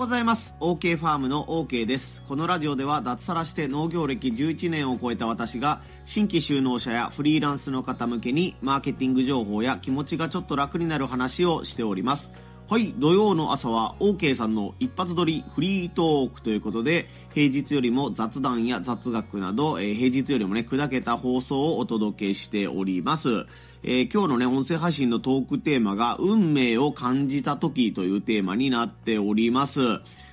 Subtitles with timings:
[0.00, 0.54] ございます。
[0.60, 2.22] OK ファームの OK です。
[2.26, 12.32] このラジオでは脱サラして農業歴11年を超えた私が新規就農者やフリーランスの方向けにマーケティング情報や気持ちがちょっと楽になる話をしております。
[12.70, 23.44] はい土曜の朝は OK さんの一発撮りフリートークということで平日よりも雑談や雑学など、えー、平日よりもね砕けた放送をお届けしております
[23.82, 29.80] えー、今日のね、音声配信のトークテーマが、運命を感じた時というテーマになっております。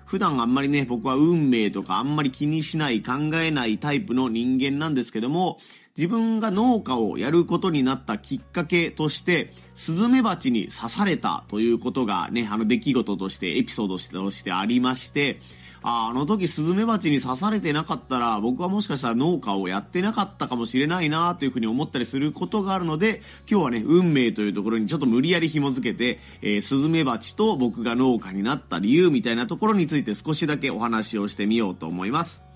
[0.08, 5.60] 普段あんまりね、僕は運命とかあんまり気にしない、考えないタイプの人間なんですけども、
[5.98, 15.42] 自分が農家をやることになったきっかけとして、スズメバチに刺されたということがね、あの出来事として、エピソードとしてありまして、
[15.82, 32.48] ああの時スズメバチに刺されてなかったら僕はもしかしたら農家をやってなかったかもしれないなというふうに思ったりすることがあるので今日はね運命というところにちょっと無理やり紐付けて、えー、スズメバチと僕が農家になった理由みたいなところについて少しだけお話をしてみようと思います。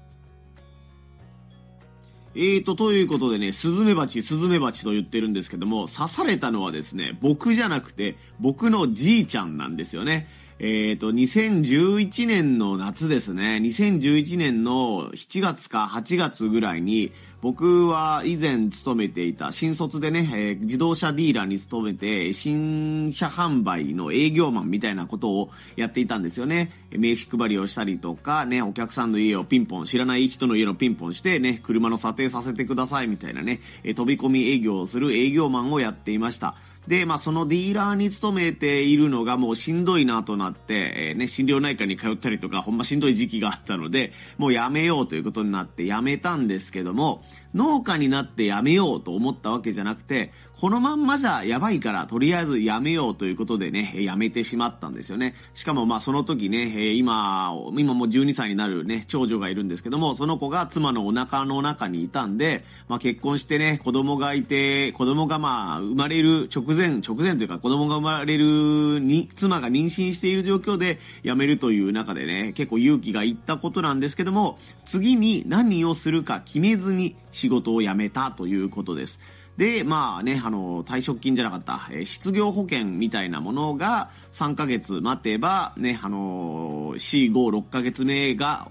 [2.34, 10.30] えーと、ということでね、スズメバチ、スズメバチと言ってるんですけども、刺されたのはですね、僕じゃなくて、僕のじいちゃんなんですよね。
[10.64, 13.60] えっ、ー、と、2011年の夏ですね。
[13.64, 26.72] 2011年の7月か8月ぐらいに、僕は以前勤めていた、新卒でね、えー、自動車ディーラーに勤めて、新車販売の営業マンみたいなことをやっていたんですよね。
[26.92, 33.62] 名刺配りをしたりとか、ね、お客さんの家をピンポン、知らない人の家のピンポンして、ね、車の査定させてくださいみたいなね、
[33.96, 36.54] 飛び込み営業をする営業マンをやっていました。
[36.88, 55.34] で、まあ、そのディーラーに勤めているのがもうしんどいなとなって、えー、ね、心療内科に通ったりとか、ほんましんどい時期があったので、もうやめようということになってやめたんですけども、農家になってやめようと思ったわけじゃなくて、このまんまじゃやばいから、とりあえずやめようということでね、やめてしまったんですよね。
[55.54, 79.20] しかもまあその時ね、今、今もう12歳になるね、長女がいるんですけども、その子が妻のお腹の中にいたんで、まあ結婚してね、子供がいて、子供がまあ生まれる直前、直前というか子供が生まれるに、妻が妊娠している状況で辞めるという中でね、結構勇気がいったことなんですけども、次に何をするか決めずに仕事を辞めたということです。
[79.58, 88.68] で、まあね、あの、退職金じゃなかった、えー、失業保険みたいなものが3ヶ月待てば、ね、あの、4、5、6ヶ月目が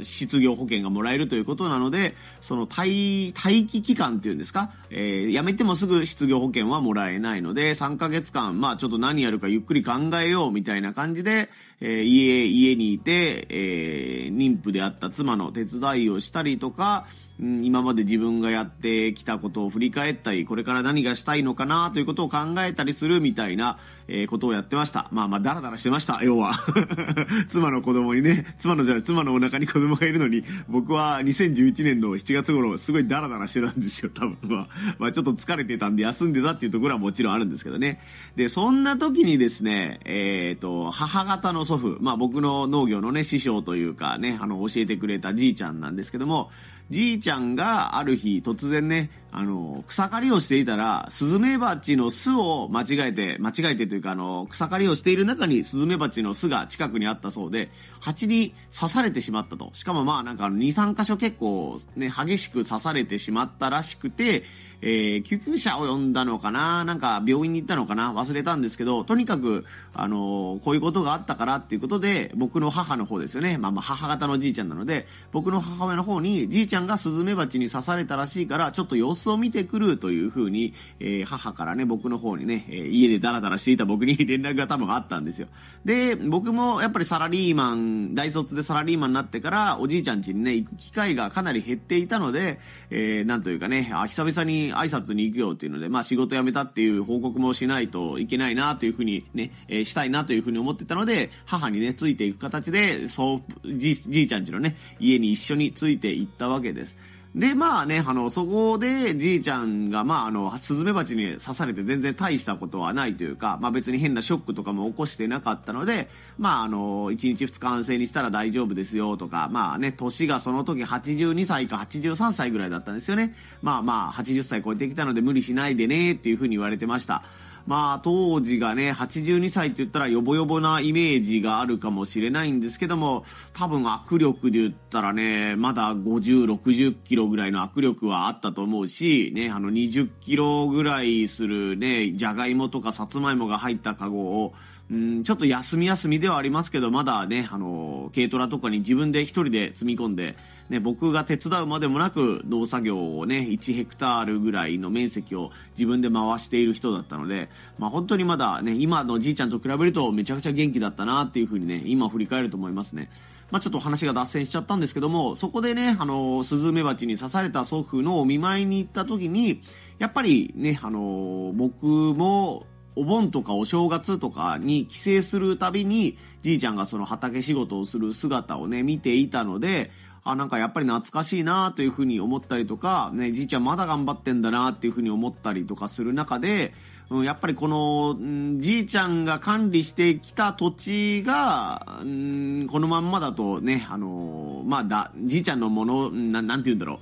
[0.00, 17.06] 失業保険がもらえるということなので、その待、待機期間っていうんですか、えー、辞めてもすぐ失業保険はもらえないので、3ヶ月間、まあちょっと何やるかゆっくり考えようみたいな感じで、えー、家、家にいて、えー、妊婦であった妻の手伝いをしたりとか、
[17.42, 25.08] 今まで自分がやってきたことを振り返ったり、これから何がしたいのかなということを考えたりするみたいな、えー、ことをやってました。
[25.10, 26.54] まあまあ、ダラダラしてました、要は。
[27.50, 34.38] 妻の子供にね、妻のじゃ、妻のお腹に子供がいるのに、僕は2011年の7月頃、すごいダラダラしてたんですよ、多分。
[34.42, 34.68] まあ、
[35.00, 37.98] まあ、ちょっと疲れてたんで休んでたっていうところはもちろんあるんですけどね。
[38.36, 46.52] で、そんな時にですね、えっ、ー、と、母方の祖父、まあ僕の農業のね、師匠というかね、あの、教えてくれたじいちゃんなんですけども、
[46.92, 59.70] じいちゃんゃんがある日突然ね、あの、草刈りをしていたら、スズメバチの巣を間違えて、間違えてというか、あの、草刈りをしている中にスズメバチの巣が近くにあったそうで、蜂に刺されてしまったと。
[59.74, 64.44] しかもまあなんか2、3箇所結構ね、激しく刺されてしまったらしくて、
[64.82, 66.84] えー、救急車を呼んだのかな？
[66.84, 68.12] なんか病院に行ったのかな？
[68.12, 73.58] 忘れたんですけど、とにかく、あのー、こういうことがあったからっていうことで、僕の母の方ですよね。
[73.58, 85.46] まあまあ母方のじいちゃんなので、僕の母親の方に、じいちゃんがスズメバチに刺されたらしいから、ちょっと様子を見てくるというふうに、えー、母からね、僕の方にね、えー、家でダラダラしていた僕に連絡が多分あったんですよ。
[85.84, 92.58] で、僕もやっぱりサラリーマン、大卒でサラリーマンになってから、おじいちゃん家にね、行く機会がかなり減っていたので、
[92.90, 106.96] えー、なんというかね、あ、久々に挨拶に行くよっていうので、まあ仕事辞めたっていう報告もしないといけないなというふうにね、えー、したいなというふうに思ってたので、母にね、ついていく形で、そう、じじいちゃんちのね、家に一緒についていったわけです。
[107.34, 123.34] で、まあね、あの、そこでじいちゃんが、まああの、スズメバチに刺されて全然大したことはないというか、まあ別に変なショックとかも起こしてなかったので、まああの、1日2日安静にしたら大丈夫ですよとか、まあね、年がその時82歳か83歳ぐらいだったんですよね。
[123.62, 127.22] まあまあ、80歳超えてきたので無理しないでねっていうふうに言われてました。
[127.66, 144.54] まあ当時がね、82歳って言ったらヨボヨボなイメージがあるかもしれないんですけども、多分握力で言ったらね、まだ50、60キロぐらいの握力はあったと思うし、ね、あの20キロぐらいするね、じゃがいもとかさつまいもが入ったカゴを、
[144.90, 150.36] うん、ちょっと休み休みではありますけど、まだね、あの、軽トラとかに自分で一人で積み込んで、
[150.68, 157.48] ね、僕が手伝うまでもなく農作業をね、1ヘクタールぐらいの面積を自分で回している人だったので、
[157.78, 163.10] まあ本当にまだね、今のじいちゃんと比べるとめちゃくちゃ元気だったなっていうふうにね、今振り返ると思いますね。
[163.52, 169.60] まあ、ちょっと話が脱線しちゃったんですけども、そこでね、あの、スズメバチに刺された祖父のお見舞いに行った時に、
[169.98, 179.90] やっぱりね、あの、僕も、お盆とかお正月とかに帰省するたびに、じいちゃんがその畑仕事をする姿をね、見ていたので、
[180.24, 186.74] あ、なんかやっぱり懐かしいなというふうに思ったりとか、ね、じいちゃんまだ頑張ってんだなっていうふうに思ったりとかする中で、
[187.10, 196.98] うん、やっぱりこの、うん、じいちゃんが管理してきた土地が、うん、このまんまだとね、あの、まあだ、じいちゃんのもの、ななんて言うんだろう。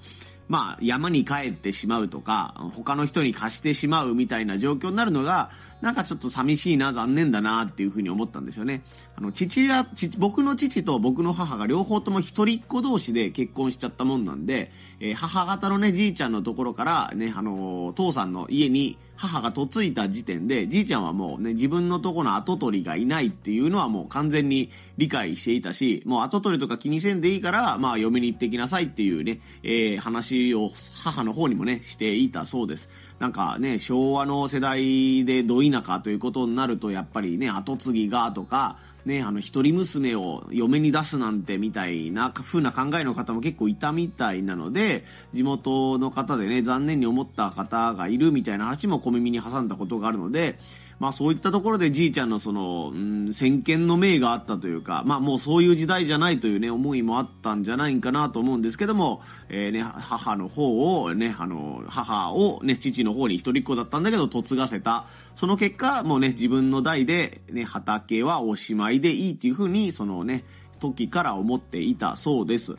[0.48, 8.82] まあ、山に帰ってしまうとか、他の人に貸してしまうみたいな状況になるのが、なんかちょっと寂しいな、残念だなっていうふうに思ったんですよね。
[9.16, 9.86] あの、父や、
[10.18, 32.88] 僕の父と僕の母が両方とも一人っ子同士で結婚しちゃったもんなんで、えー、母方のね、じいちゃんのところからね、あのー、父さんの家に母が嫁いた時点で、じいちゃんはもうね、自分のとこの跡取りがいないっていうのはもう完全に理解していたし、もう跡取りとか気にせんでいいから、まあ嫁に行ってきなさいっていうね、えー、話を母の方にもね、していたそうです。
[33.20, 50.58] なんかね、昭和の世代でど田舎ということになると、やっぱりね、後継ぎがとか、ね、あの、一人娘を嫁に出すなんてみたいな風な考えの方も結構いたみたいなので、地元の方でね、残念に思った方がいるみたいな話も小耳に挟んだことがあるので、
[51.00, 65.06] まあそういったところでじいちゃんのその、うん、先見の明があったというか、まあもうそういう時代じゃないというね、思いもあったんじゃないかなと思うんですけども、えー、ね、母の方をね、あの、母をね、父の方に一人っ子だったんだけど、嫁がせた。
[65.34, 70.44] その結果、もうね、自分の代で、ね、畑はおしまいでいいっていうふうに、そのね、
[70.80, 72.76] 時から思っていたそうです。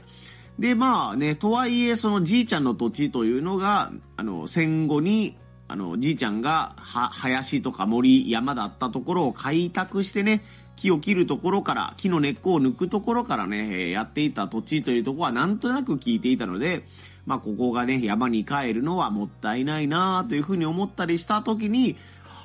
[0.60, 5.38] で、まあね、とはいえ、そのじいちゃんの土地というのが、あの、戦後に、
[5.68, 10.44] あの、じいちゃんが、は、林とか森、山だったところを開拓してね、
[10.76, 16.86] 木を切るところから、木の根っこを抜くところからね、やっていた土地というところはなんとなく聞いていたので、
[17.26, 21.96] まあ、ここがね、山に帰るのはもったいないなというふうに思ったりした時に、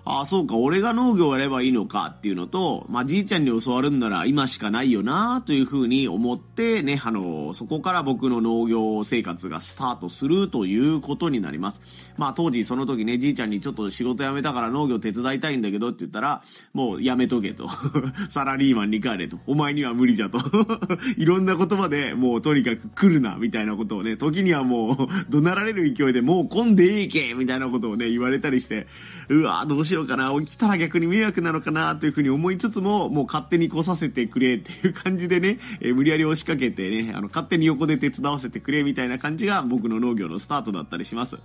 [0.09, 11.81] ああ、そうか、俺が農業やればいいのかっていうのと、まあ、じいちゃんに教わるんなら今しかないよなというふうに思ってね、あの、そこから僕の農業生活がスタートするということになります。
[12.17, 16.41] まあ、当時その時ね、じいちゃんにちょっと仕事辞めたから農業手伝いたいんだけどって言ったら、
[16.73, 17.69] もうやめとけと。
[18.31, 19.41] サラリーマンに帰れと。
[19.49, 20.39] お前には無理じゃと。
[21.19, 24.97] いろんな言葉でもうとにかく来るな、みたいなことをね、時にはもう
[25.31, 28.87] 怒鳴られる勢いでもう混んでええけみたいなことをね、言われたりして、
[29.29, 41.37] うわどうしようかな、起きたら逆に迷惑なのかな、というふうに思いつつも、もう勝手に来させてくれっていう感じでね、えー、無理やり押しかけてね、あの、勝手に横で手伝わせてくれみたいな感じが僕の農業のスタートだったりします。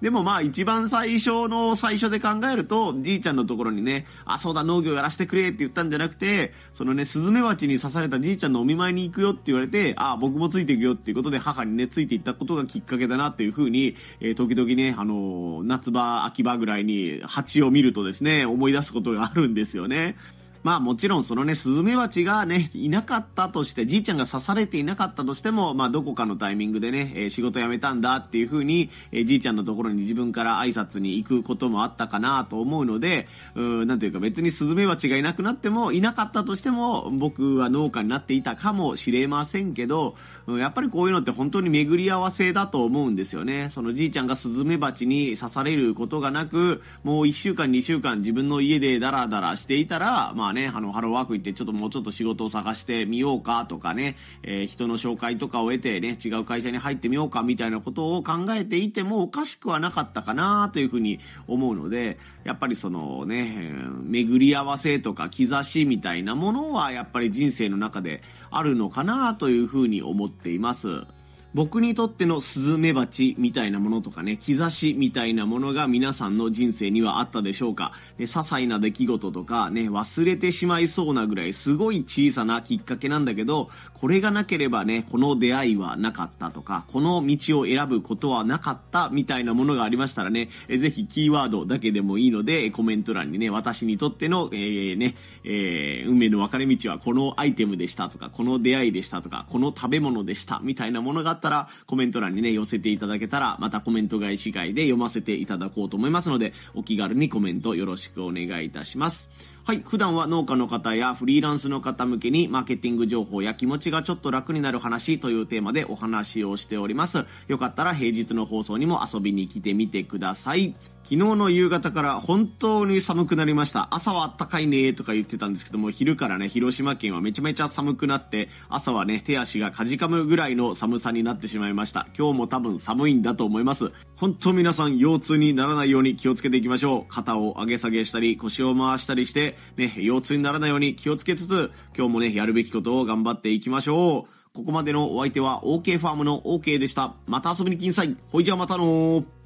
[0.00, 20.16] でもまあ一番最初の最初で考えると、じいちゃんのところにね、あ、そうだ農業やらせてくれって言ったんじゃなくて、そのね、スズメバチに刺されたじいちゃんのお見舞いに行くよって言われて、あ、僕もついていくよっていうことで母にね、ついていったことがきっかけだなっていうふうに、えー、時々ね、あのー、夏場、秋場ぐらいに蜂を見るとですね、思い出すことがあるんですよね。
[20.62, 43.68] まあもちろんそのね、スズメバチがね、いなかったとして、じいちゃんが刺されていなかったとしても、まあどこかのタイミングでね、えー、仕事辞めたんだっていう風に、えー、じいちゃんのところに自分から挨拶に行くこともあったかなと思うので、うん、なんていうか別にスズメバチがいなくなっても、いなかったとしても、僕は農家になっていたかもしれませんけど、うん、やっぱりこういうのって本当に巡り合わせだと思うんですよね。
[43.70, 71.06] そのじいちゃんがスズメバチに刺されることがなく、もう1週間2週間自分の家でダラダラしていたら、まあね、あの、ハローワーク行ってちょっともうちょっと仕事を探してみようかとかね、えー、人の紹介とかを得てね、違う会社に入ってみようかみたいなことを考えていてもおかしくはなかったかなというふうに思うので、やっぱりそのね、巡り合わせとか兆しみたいなものはやっぱり人生の中であるのかなというふうに思っています。
[71.54, 77.92] 僕にとってのスズメバチみたいなものとかね、兆しみたいなものが皆さんの人生にはあったでしょうか。
[78.18, 109.28] ね、些細な出来事とかね、忘れてしまいそうなぐらいすごい小さなきっかけなんだけど、これがなければね、この出会いはなかったとか、この道を選ぶことはなかったみたいなものがありましたらね、えぜひキーワードだけでもいいので、コメント欄にね、私にとっての、えー、ね、えー、運命の分かれ道はこのアイテムでしたとか、この出会いでしたとか、この食べ物でしたみたいなものがあったら、コメント欄にね、寄せていただけたら、またコメント返し会で読ませていただこうと思いますので、お気軽にコメントよろしくお願いいたします。
[109.68, 117.26] はい、普段は農家の方やフリーランスの方向けにマーケティング情報や気持ちがちょっと楽になる話というテーマでお話をしております。
[117.48, 120.74] よかったら平日の放送にも遊びに来てみてください。
[121.08, 123.88] 昨日の夕方から本当に寒くなりました。
[123.90, 132.08] 朝は暖かいねとか言ってたんですけども、昼からね、広島県はめちゃめちゃ寒くなって、朝はね、手足がかじかむぐらいの寒さになってしまいました。
[132.14, 133.90] 今日も多分寒いんだと思います。
[134.16, 137.12] 本当皆さん腰痛にならないように気をつけていきましょう。
[137.12, 144.38] 肩を上げ下げしたり、腰を回したりして、ね、腰痛にならないように気をつけつつ、今日もね、やるべきことを頑張っていきましょう。
[144.52, 147.14] ここまでのお相手は OK ファームの OK でした。
[147.26, 148.16] また遊びに来んさい。
[148.30, 149.37] ほいじゃあまたのー。